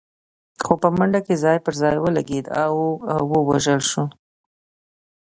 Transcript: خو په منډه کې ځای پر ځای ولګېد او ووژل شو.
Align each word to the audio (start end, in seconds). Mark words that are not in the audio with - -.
خو 0.63 0.73
په 0.81 0.87
منډه 0.97 1.19
کې 1.25 1.35
ځای 1.43 1.57
پر 1.65 1.73
ځای 1.81 1.95
ولګېد 1.99 2.45
او 2.63 2.73
ووژل 3.31 3.81
شو. 3.89 4.03